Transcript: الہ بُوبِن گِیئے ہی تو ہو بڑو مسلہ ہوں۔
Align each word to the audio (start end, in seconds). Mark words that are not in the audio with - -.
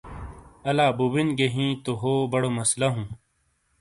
الہ 0.69 0.87
بُوبِن 0.97 1.27
گِیئے 1.37 1.47
ہی 1.55 1.65
تو 1.83 1.91
ہو 2.01 2.13
بڑو 2.31 2.49
مسلہ 2.57 2.87
ہوں۔ 2.93 3.05